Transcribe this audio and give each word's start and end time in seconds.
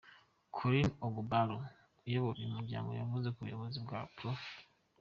Collins 0.55 0.95
Ogbolu 1.05 1.57
uyobora 2.07 2.37
uyu 2.39 2.55
muryango 2.57 2.89
yavuze 2.99 3.27
ko 3.33 3.37
ubuyobozi 3.41 3.77
bwa 3.85 3.99
Prof. 4.15 4.41